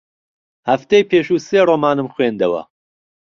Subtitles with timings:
[0.69, 2.61] هەفتەی پێشوو سێ ڕۆمانم خوێندەوە.